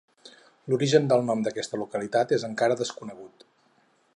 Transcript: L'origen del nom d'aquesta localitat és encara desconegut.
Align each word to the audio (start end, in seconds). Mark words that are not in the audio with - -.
L'origen 0.73 1.03
del 1.11 1.21
nom 1.27 1.43
d'aquesta 1.47 1.81
localitat 1.81 2.33
és 2.39 2.47
encara 2.51 2.79
desconegut. 2.81 3.47